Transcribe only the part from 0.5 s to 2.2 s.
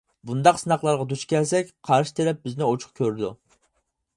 سىناقلارغا دۇچ كەلسەك قارشى